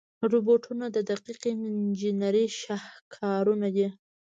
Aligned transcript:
روبوټونه 0.31 0.85
د 0.95 0.97
دقیق 1.09 1.41
انجنیري 1.55 2.45
شاهکارونه 2.61 3.67
دي. 3.75 3.87